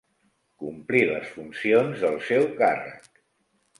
[0.63, 3.11] Complir les funcions del seu càrrec.